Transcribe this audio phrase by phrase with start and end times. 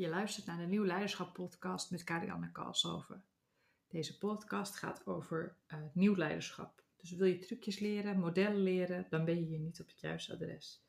[0.00, 3.24] Je luistert naar de Nieuw Leiderschap podcast met Karianne Kalshoven.
[3.88, 6.82] Deze podcast gaat over uh, nieuw leiderschap.
[6.96, 10.32] Dus wil je trucjes leren, modellen leren, dan ben je hier niet op het juiste
[10.32, 10.84] adres.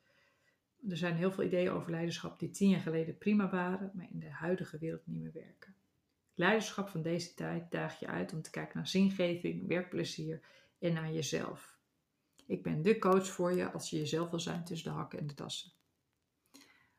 [0.89, 4.19] Er zijn heel veel ideeën over leiderschap die tien jaar geleden prima waren, maar in
[4.19, 5.75] de huidige wereld niet meer werken.
[6.33, 10.41] Leiderschap van deze tijd daagt je uit om te kijken naar zingeving, werkplezier
[10.79, 11.79] en naar jezelf.
[12.46, 15.28] Ik ben de coach voor je als je jezelf wil zijn tussen de hakken en
[15.28, 15.71] de tassen.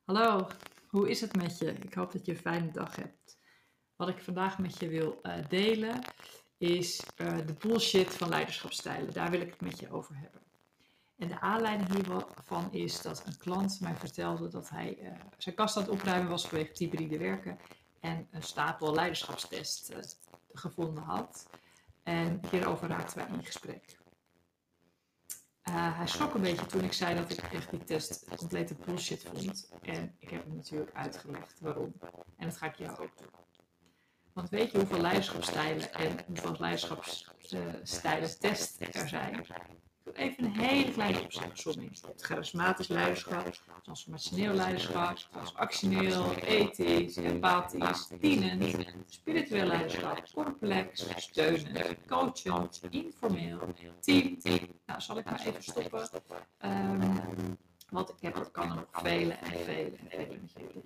[0.05, 0.49] Hallo,
[0.93, 1.73] hoe is het met je?
[1.73, 3.39] Ik hoop dat je een fijne dag hebt.
[3.97, 6.01] Wat ik vandaag met je wil uh, delen
[6.59, 9.13] is uh, de bullshit van leiderschapstijlen.
[9.13, 10.41] Daar wil ik het met je over hebben.
[11.17, 15.77] En de aanleiding hiervan is dat een klant mij vertelde dat hij uh, zijn kast
[15.77, 17.59] aan het opruimen was vanwege hybride werken
[18.01, 19.93] en een stapel leiderschapstest
[20.53, 21.49] gevonden had.
[22.03, 24.02] En hierover raakten wij in gesprek.
[25.69, 29.23] Uh, hij schrok een beetje toen ik zei dat ik echt die test complete bullshit
[29.23, 29.71] vond.
[29.83, 31.95] En ik heb hem natuurlijk uitgelegd waarom.
[32.37, 33.31] En dat ga ik jou ook doen.
[34.33, 39.47] Want weet je hoeveel leiderschapstijlen en hoeveel leiderschapstijlen test er zijn?
[40.15, 41.99] Even een hele kleine opzomming.
[42.17, 45.19] Charismatisch leiderschap, transformationeel leiderschap,
[45.55, 53.59] actioneel, ethisch, empathisch, dienend, spiritueel leiderschap, complex, steunend, coachend, informeel,
[54.01, 54.39] team.
[54.87, 56.09] Nou, zal ik maar even stoppen.
[56.65, 57.59] Um,
[57.91, 60.83] want ik heb, kan er nog vele en vele en vele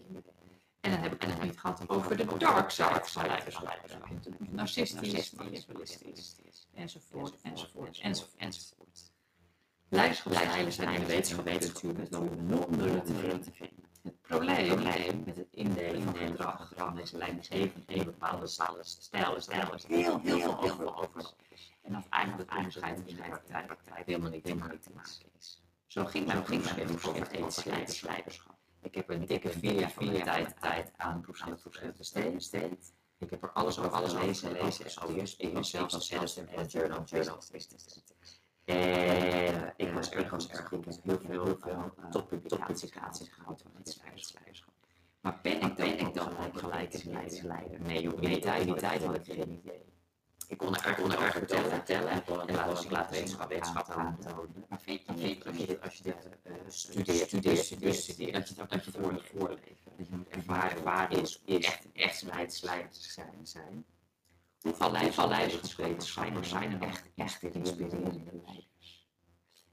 [0.81, 3.79] En dan heb ik het niet gehad over de dark side van leiderschap.
[4.39, 6.37] Narcistisch, manipulistisch,
[6.75, 8.76] enzovoort, enzovoort, enzovoort.
[9.89, 11.45] Leiderschapsstijlen zijn in de wetenschap
[12.11, 13.15] wel nog nullen te
[13.53, 13.85] vinden.
[14.03, 14.83] Het probleem
[15.25, 20.21] met het indelen van gedrag van deze leidinggevende in bepaalde stijlen is heel, heel,
[20.61, 21.33] heel veel over.
[21.83, 23.23] En dat eigenlijk het onderscheid in de
[23.67, 25.63] praktijk helemaal niet, helemaal niet te maken is.
[25.87, 28.57] Zo ging mijn proefschrift over ethisch leiderschap.
[28.83, 32.93] Ik heb een dikke vier jaar van de tijd, tijd aan proefschrift besteed.
[33.19, 35.35] Ik heb er alles over alles gelezen, gelezen, gestudeerd.
[35.39, 37.43] Ik was zelfs als editor en journal, journal,
[38.67, 40.87] en ik was erg, was erg goed.
[40.87, 44.01] Ik heb heel veel, heel veel uh, toppublicaties gehad van het
[44.35, 44.73] leiderschap.
[45.21, 47.05] Maar ben ik, ben ik dan gelijk,
[47.43, 47.81] leider?
[47.81, 49.85] Nee joh, in die tijd, die tijd had ik geen idee.
[50.49, 53.49] Ik kon er erg, kon er erg vertellen, vertellen en, en laten ik laat wetenschap,
[53.49, 54.65] wetenschap aantonen.
[54.69, 58.49] Maar vind je als je dit, als je dit uh, studeert, studeert, studeert, studeert, dat
[58.49, 59.77] je dat, dat je voor moet voorleven.
[59.97, 63.41] Dat je moet ervaren waar is, echt, echt leidsleiders zijn.
[63.43, 63.85] zijn.
[64.61, 64.91] Hoeveel
[65.29, 65.77] leiders
[66.13, 69.07] zijn er, zijn er echt, echt inspirerende leiders?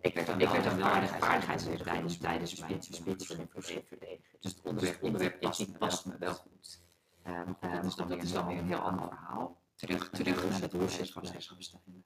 [0.01, 0.79] Ik werd dan, ik werd dan
[1.19, 4.37] vaardigheidsleer tijdens, tijdens mijn speech voor verdedigen.
[4.39, 6.81] Dus het onderwerp, onderwerp ethiek past me wel goed.
[7.27, 9.61] Um, um, dus dat is dan weer een heel ander verhaal.
[9.75, 12.05] Terug, terug naar het van leiderschapstijlen.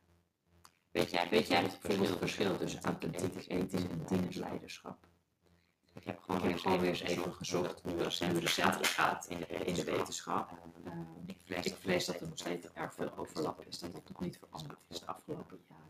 [0.91, 1.77] Weet jij, weet jij het
[2.17, 5.06] verschil tussen authentiek, ethisch en dienend leiderschap?
[5.97, 9.45] Ik heb gewoon, weer, gewoon weer eens even gezocht hoe dat recent gaat in de,
[9.45, 10.51] in de wetenschap.
[10.85, 10.91] Uh,
[11.25, 14.19] ik, vrees, ik vrees dat er nog steeds erg veel overlap is, dat het nog
[14.19, 15.85] niet veranderd is de afgelopen jaren.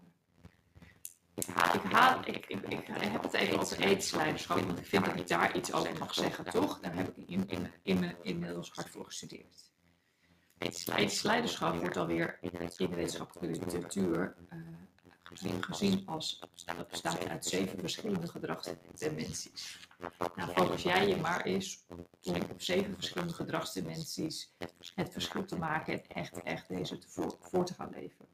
[1.34, 5.16] Ik, haal, ik, ik, ik, heb het even over ethisch leiderschap, want ik vind dat
[5.16, 6.80] ik daar iets over mag zeggen, toch?
[6.80, 9.72] Daar heb ik in, in, in, inmiddels hard voor gestudeerd.
[10.58, 14.60] Ethisch leiderschap wordt alweer in de wetenschappelijke literatuur uh,
[15.62, 16.40] gezien, als
[16.90, 19.88] bestaat uit zeven verschillende gedragsdimensies.
[20.36, 21.86] Nou, focus jij je maar eens
[22.24, 24.54] om op zeven verschillende gedragsdimensies
[24.96, 28.26] het verschil te maken en echt, echt deze te voor, voor te gaan leven.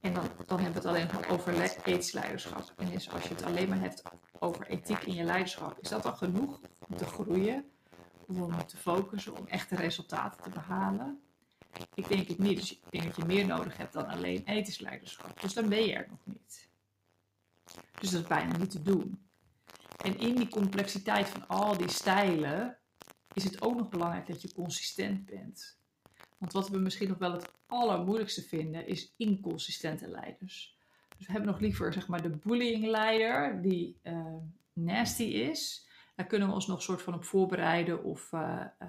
[0.00, 2.72] En dan, dan hebben we het alleen over ethisch leiderschap.
[2.76, 4.02] En dus als je het alleen maar hebt
[4.38, 7.70] over ethiek in je leiderschap, is dat al genoeg om te groeien,
[8.26, 11.29] om te focussen, om echte resultaten te behalen?
[11.94, 12.58] Ik denk het niet.
[12.58, 15.40] Dus ik denk dat je meer nodig hebt dan alleen ethisch leiderschap.
[15.40, 16.68] Dus dan ben je er nog niet.
[18.00, 19.28] Dus dat is bijna niet te doen.
[20.04, 22.78] En in die complexiteit van al die stijlen
[23.32, 25.78] is het ook nog belangrijk dat je consistent bent.
[26.38, 30.78] Want wat we misschien nog wel het allermoeilijkste vinden, is inconsistente leiders.
[31.16, 34.34] Dus we hebben nog liever zeg maar, de bullying leider die uh,
[34.72, 35.88] nasty is.
[36.14, 38.88] Daar kunnen we ons nog soort van op voorbereiden of uh, uh,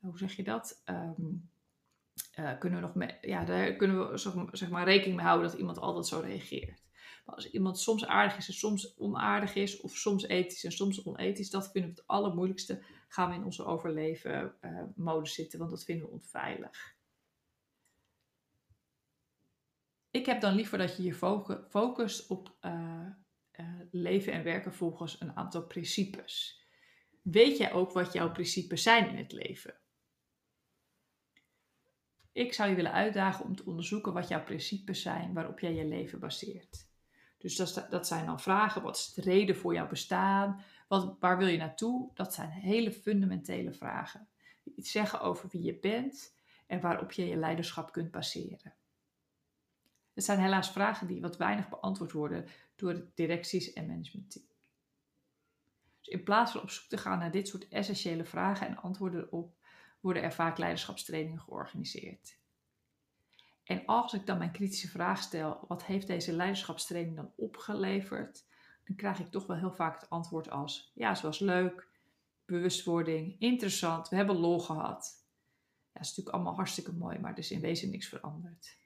[0.00, 0.82] hoe zeg je dat?
[0.86, 1.50] Um,
[2.38, 4.18] uh, kunnen we nog ja, daar kunnen we
[4.52, 6.86] zeg maar rekening mee houden dat iemand altijd zo reageert.
[7.24, 11.50] Als iemand soms aardig is en soms onaardig is, of soms ethisch en soms onethisch,
[11.50, 12.84] dat vinden we het allermoeilijkste.
[13.08, 16.96] Gaan we in onze overleven uh, mode zitten, want dat vinden we onveilig.
[20.10, 21.14] Ik heb dan liever dat je je
[21.68, 23.10] focust op uh,
[23.90, 26.62] leven en werken volgens een aantal principes.
[27.22, 29.74] Weet jij ook wat jouw principes zijn in het leven?
[32.38, 35.84] Ik zou je willen uitdagen om te onderzoeken wat jouw principes zijn waarop jij je
[35.84, 36.86] leven baseert.
[37.38, 40.62] Dus dat, dat zijn dan vragen: wat is de reden voor jouw bestaan?
[40.88, 42.10] Wat, waar wil je naartoe?
[42.14, 44.28] Dat zijn hele fundamentele vragen.
[44.62, 46.34] Die iets zeggen over wie je bent
[46.66, 48.74] en waarop je je leiderschap kunt baseren.
[50.14, 52.46] Het zijn helaas vragen die wat weinig beantwoord worden
[52.76, 54.44] door de directies en managementteam.
[55.98, 59.24] Dus in plaats van op zoek te gaan naar dit soort essentiële vragen en antwoorden
[59.24, 59.57] erop,
[60.00, 62.38] worden er vaak leiderschapstrainingen georganiseerd.
[63.64, 68.46] En als ik dan mijn kritische vraag stel, wat heeft deze leiderschapstraining dan opgeleverd?
[68.84, 71.88] Dan krijg ik toch wel heel vaak het antwoord als, ja, het was leuk,
[72.44, 75.26] bewustwording, interessant, we hebben lol gehad.
[75.86, 78.76] Ja, dat is natuurlijk allemaal hartstikke mooi, maar er is in wezen niks veranderd.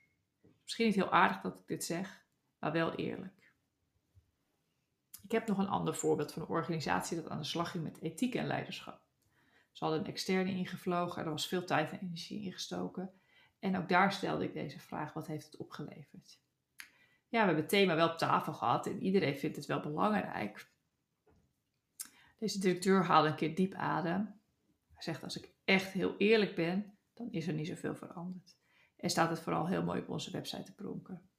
[0.63, 2.25] Misschien niet heel aardig dat ik dit zeg,
[2.59, 3.53] maar wel eerlijk.
[5.23, 8.01] Ik heb nog een ander voorbeeld van een organisatie dat aan de slag ging met
[8.01, 9.01] ethiek en leiderschap.
[9.73, 13.13] Ze hadden een externe ingevlogen, er was veel tijd en energie ingestoken.
[13.59, 16.41] En ook daar stelde ik deze vraag: wat heeft het opgeleverd?
[17.29, 20.71] Ja, we hebben het thema wel op tafel gehad en iedereen vindt het wel belangrijk.
[22.39, 24.41] Deze directeur haalde een keer diep adem.
[24.93, 28.57] Hij zegt: Als ik echt heel eerlijk ben, dan is er niet zoveel veranderd.
[28.97, 31.31] En staat het vooral heel mooi op onze website te pronken.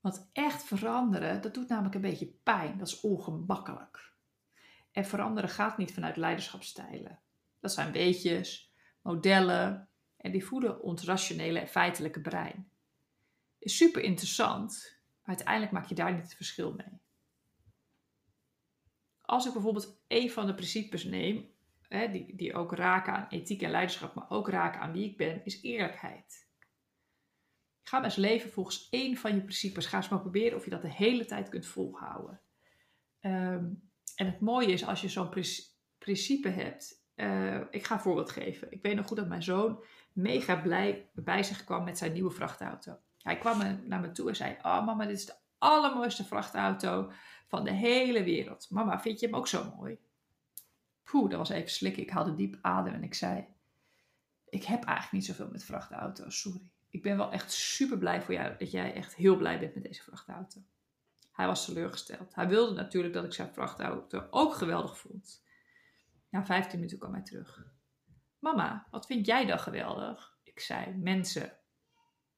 [0.00, 2.78] Want echt veranderen, dat doet namelijk een beetje pijn.
[2.78, 4.16] Dat is ongemakkelijk.
[4.98, 7.20] En veranderen gaat niet vanuit leiderschapstijlen.
[7.60, 8.72] Dat zijn weetjes,
[9.02, 12.70] modellen en die voeden ons rationele en feitelijke brein.
[13.58, 17.00] Is super interessant, maar uiteindelijk maak je daar niet het verschil mee.
[19.20, 21.50] Als ik bijvoorbeeld een van de principes neem,
[21.88, 25.16] hè, die, die ook raken aan ethiek en leiderschap, maar ook raken aan wie ik
[25.16, 26.48] ben, is eerlijkheid.
[27.82, 29.86] Ga maar eens leven volgens één van je principes.
[29.86, 32.40] Ga eens maar proberen of je dat de hele tijd kunt volhouden.
[33.20, 33.87] Um,
[34.18, 35.30] en het mooie is als je zo'n
[35.98, 37.06] principe hebt.
[37.16, 38.72] Uh, ik ga een voorbeeld geven.
[38.72, 42.30] Ik weet nog goed dat mijn zoon mega blij bij zich kwam met zijn nieuwe
[42.30, 42.98] vrachtauto.
[43.22, 47.12] Hij kwam naar me toe en zei: Oh, mama, dit is de allermooiste vrachtauto
[47.46, 48.70] van de hele wereld.
[48.70, 49.98] Mama, vind je hem ook zo mooi?
[51.04, 52.02] Poeh, dat was even slikken.
[52.02, 53.46] Ik haalde diep adem en ik zei:
[54.48, 56.70] Ik heb eigenlijk niet zoveel met vrachtauto's, sorry.
[56.90, 59.84] Ik ben wel echt super blij voor jou dat jij echt heel blij bent met
[59.84, 60.60] deze vrachtauto.
[61.38, 62.34] Hij was teleurgesteld.
[62.34, 65.44] Hij wilde natuurlijk dat ik zijn vrachtauto ook geweldig vond.
[66.28, 67.66] Na 15 minuten kwam hij terug.
[68.38, 70.38] Mama, wat vind jij dan geweldig?
[70.42, 71.58] Ik zei, mensen.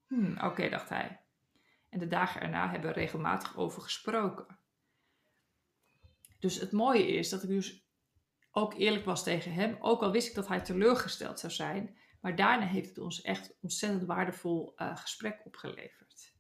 [0.07, 1.21] Hmm, oké, dacht hij.
[1.89, 4.59] En de dagen erna hebben we regelmatig over gesproken.
[6.39, 7.87] Dus het mooie is dat ik dus
[8.51, 11.99] ook eerlijk was tegen hem, ook al wist ik dat hij teleurgesteld zou zijn.
[12.21, 16.39] Maar daarna heeft het ons echt ontzettend waardevol uh, gesprek opgeleverd.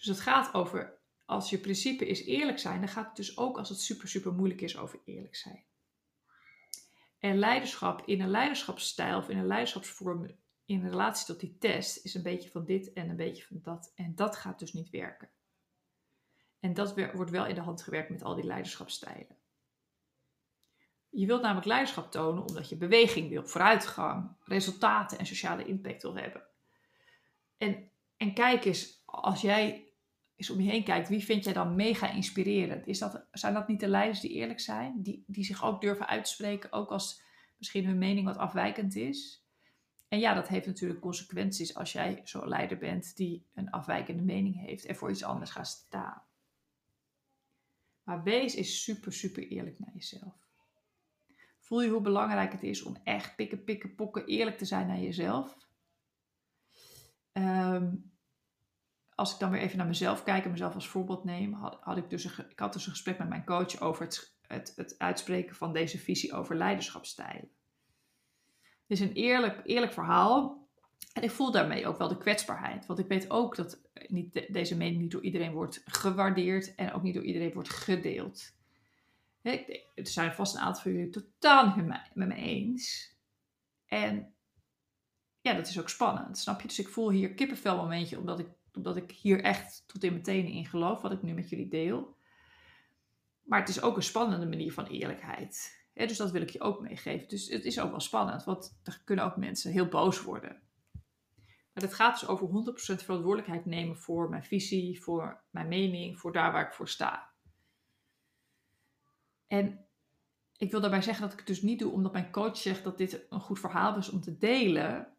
[0.00, 3.58] Dus het gaat over, als je principe is eerlijk zijn, dan gaat het dus ook
[3.58, 5.64] als het super, super moeilijk is over eerlijk zijn.
[7.18, 12.14] En leiderschap in een leiderschapsstijl of in een leiderschapsvorm in relatie tot die test is
[12.14, 13.92] een beetje van dit en een beetje van dat.
[13.94, 15.30] En dat gaat dus niet werken.
[16.60, 19.36] En dat wordt wel in de hand gewerkt met al die leiderschapsstijlen.
[21.08, 26.16] Je wilt namelijk leiderschap tonen omdat je beweging wil, vooruitgang, resultaten en sociale impact wil
[26.16, 26.46] hebben.
[27.56, 29.89] En, en kijk eens, als jij
[30.40, 32.86] eens om je heen kijkt, wie vind jij dan mega inspirerend?
[32.86, 35.02] Is dat, zijn dat niet de leiders die eerlijk zijn?
[35.02, 37.22] Die, die zich ook durven uitspreken, ook als
[37.56, 39.44] misschien hun mening wat afwijkend is?
[40.08, 44.60] En ja, dat heeft natuurlijk consequenties als jij zo'n leider bent die een afwijkende mening
[44.60, 46.22] heeft en voor iets anders gaat staan.
[48.02, 50.48] Maar wees is super, super eerlijk naar jezelf.
[51.58, 55.00] Voel je hoe belangrijk het is om echt pikken, pikken, pokken eerlijk te zijn naar
[55.00, 55.56] jezelf?
[57.32, 58.09] Um,
[59.20, 62.10] als ik dan weer even naar mezelf kijk en mezelf als voorbeeld neem, had, ik,
[62.10, 65.56] dus een, ik had dus een gesprek met mijn coach over het, het, het uitspreken
[65.56, 67.50] van deze visie over leiderschapstijlen.
[68.60, 70.68] Het is een eerlijk, eerlijk verhaal.
[71.12, 72.86] En ik voel daarmee ook wel de kwetsbaarheid.
[72.86, 77.02] Want ik weet ook dat niet, deze mening niet door iedereen wordt gewaardeerd en ook
[77.02, 78.54] niet door iedereen wordt gedeeld.
[79.42, 83.14] Er zijn vast een aantal van jullie totaal niet met me eens.
[83.86, 84.34] En
[85.40, 86.68] ja, dat is ook spannend, snap je?
[86.68, 90.24] Dus ik voel hier kippenvel momentje, omdat ik omdat ik hier echt tot in mijn
[90.24, 92.16] tenen in geloof, wat ik nu met jullie deel.
[93.42, 95.84] Maar het is ook een spannende manier van eerlijkheid.
[95.94, 97.28] dus dat wil ik je ook meegeven.
[97.28, 100.62] Dus het is ook wel spannend, want er kunnen ook mensen heel boos worden.
[101.72, 102.50] Maar het gaat dus over 100%
[103.04, 107.30] verantwoordelijkheid nemen voor mijn visie, voor mijn mening, voor daar waar ik voor sta.
[109.46, 109.86] En
[110.56, 112.98] ik wil daarbij zeggen dat ik het dus niet doe omdat mijn coach zegt dat
[112.98, 115.16] dit een goed verhaal is om te delen.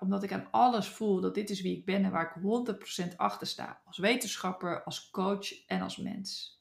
[0.00, 2.42] Omdat ik aan alles voel dat dit is wie ik ben en waar ik
[3.12, 3.82] 100% achter sta.
[3.84, 6.60] Als wetenschapper, als coach en als mens.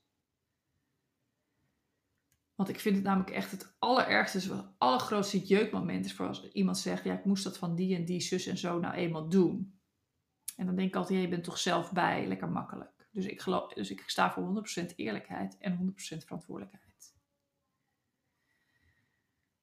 [2.55, 6.77] Want ik vind het namelijk echt het allerergste, het allergrootste jeukmoment is voor als iemand
[6.77, 9.79] zegt, ja ik moest dat van die en die zus en zo nou eenmaal doen.
[10.55, 13.07] En dan denk ik altijd, je bent toch zelf bij, lekker makkelijk.
[13.11, 16.88] Dus ik, geloof, dus ik sta voor 100% eerlijkheid en 100% verantwoordelijkheid.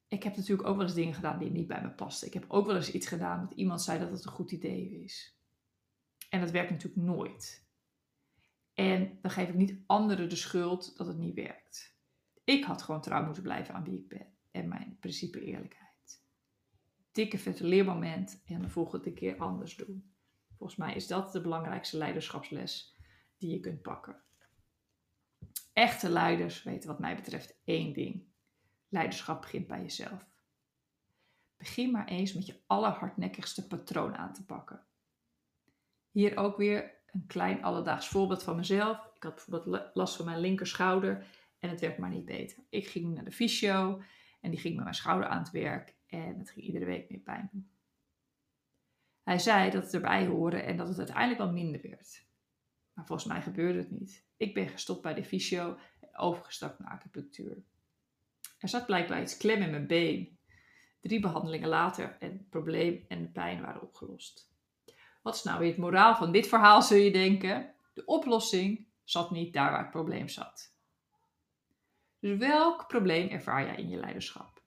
[0.08, 2.26] Ik heb natuurlijk ook wel eens dingen gedaan die niet bij me pasten.
[2.26, 5.02] Ik heb ook wel eens iets gedaan dat iemand zei dat het een goed idee
[5.02, 5.40] is.
[6.30, 7.66] En dat werkt natuurlijk nooit.
[8.74, 11.96] En dan geef ik niet anderen de schuld dat het niet werkt.
[12.44, 16.22] Ik had gewoon trouw moeten blijven aan wie ik ben en mijn principe eerlijkheid.
[17.12, 20.14] Dikke vette leermoment en de volgende keer anders doen.
[20.56, 22.96] Volgens mij is dat de belangrijkste leiderschapsles
[23.38, 24.22] die je kunt pakken.
[25.72, 28.24] Echte leiders weten wat mij betreft één ding.
[28.88, 30.26] Leiderschap begint bij jezelf.
[31.56, 34.86] Begin maar eens met je allerhardnekkigste patroon aan te pakken.
[36.10, 39.10] Hier ook weer een klein alledaags voorbeeld van mezelf.
[39.14, 41.26] Ik had bijvoorbeeld last van mijn linkerschouder
[41.58, 42.64] en het werd maar niet beter.
[42.68, 44.02] Ik ging naar de fysio
[44.40, 47.20] en die ging met mijn schouder aan het werk en het ging iedere week meer
[47.20, 47.70] pijn.
[49.22, 52.26] Hij zei dat het erbij hoorde en dat het uiteindelijk wel minder werd.
[52.92, 54.26] Maar volgens mij gebeurde het niet.
[54.36, 57.64] Ik ben gestopt bij de fysio en overgestapt naar acupunctuur.
[58.58, 60.38] Er zat blijkbaar iets klem in mijn been.
[61.00, 64.50] Drie behandelingen later en het probleem en de pijn waren opgelost.
[65.22, 67.74] Wat is nou weer het moraal van dit verhaal, zul je denken?
[67.94, 70.74] De oplossing zat niet daar waar het probleem zat.
[72.18, 74.62] Dus welk probleem ervaar jij in je leiderschap?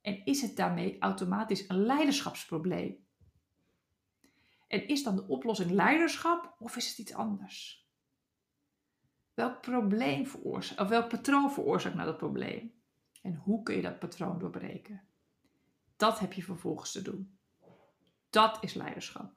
[0.00, 3.06] En is het daarmee automatisch een leiderschapsprobleem?
[4.68, 7.88] En is dan de oplossing leiderschap of is het iets anders?
[9.34, 12.74] Welk probleem veroorzaakt, of welk patroon veroorzaakt nou dat probleem?
[13.24, 15.02] En hoe kun je dat patroon doorbreken?
[15.96, 17.38] Dat heb je vervolgens te doen.
[18.30, 19.34] Dat is leiderschap.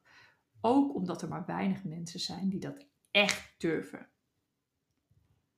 [0.62, 4.10] Ook omdat er maar weinig mensen zijn die dat echt durven.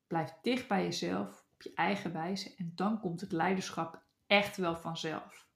[0.08, 4.76] Blijf dicht bij jezelf, op je eigen wijze en dan komt het leiderschap echt wel
[4.76, 5.48] vanzelf.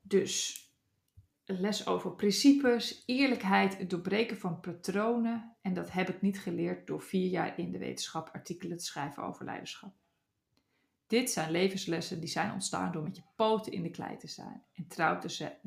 [0.00, 0.64] Dus
[1.44, 5.56] les over principes, eerlijkheid, het doorbreken van patronen.
[5.60, 9.22] En dat heb ik niet geleerd door vier jaar in de wetenschap artikelen te schrijven
[9.22, 9.99] over leiderschap.
[11.10, 14.64] Dit zijn levenslessen die zijn ontstaan door met je poten in de klei te zijn
[14.72, 15.18] en trouw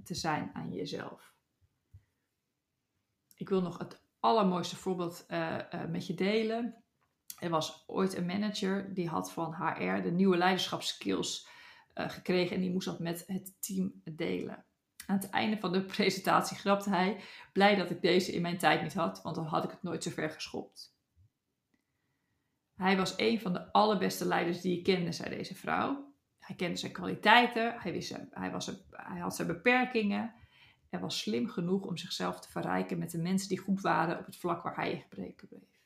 [0.04, 1.34] te zijn aan jezelf.
[3.36, 6.84] Ik wil nog het allermooiste voorbeeld uh, uh, met je delen.
[7.40, 11.48] Er was ooit een manager die had van HR de nieuwe leiderschapskills
[11.96, 14.66] uh, gekregen en die moest dat met het team delen.
[15.06, 17.22] Aan het einde van de presentatie grapte hij:
[17.54, 20.04] Blij dat ik deze in mijn tijd niet had, want dan had ik het nooit
[20.04, 20.96] zo ver geschopt.
[22.76, 26.14] Hij was een van de allerbeste leiders die ik kende, zei deze vrouw.
[26.40, 30.34] Hij kende zijn kwaliteiten, hij, wist, hij, was, hij had zijn beperkingen
[30.90, 34.26] en was slim genoeg om zichzelf te verrijken met de mensen die goed waren op
[34.26, 35.82] het vlak waar hij in gebreken bleef.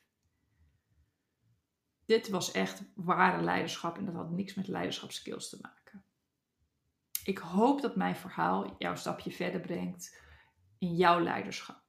[2.04, 6.04] Dit was echt ware leiderschap en dat had niks met leiderschapskills te maken.
[7.24, 10.20] Ik hoop dat mijn verhaal jouw stapje verder brengt
[10.78, 11.87] in jouw leiderschap.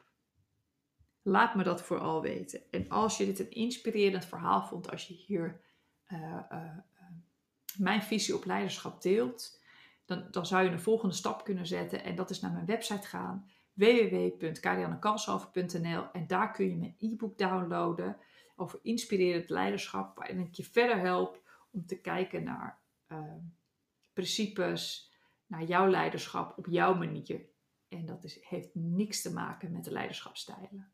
[1.30, 2.62] Laat me dat vooral weten.
[2.72, 5.62] En als je dit een inspirerend verhaal vond, als je hier
[6.08, 6.78] uh, uh,
[7.78, 9.62] mijn visie op leiderschap deelt,
[10.06, 12.04] dan, dan zou je een volgende stap kunnen zetten.
[12.04, 16.12] En dat is naar mijn website gaan, www.kariannekalshoven.nl.
[16.12, 18.18] En daar kun je mijn e-book downloaden
[18.56, 22.82] over inspirerend leiderschap, waarin ik je verder help om te kijken naar
[24.14, 25.14] principes,
[25.46, 27.42] naar jouw leiderschap op jouw manier.
[27.88, 30.94] En dat is, heeft niks te maken met de leiderschapstijlen.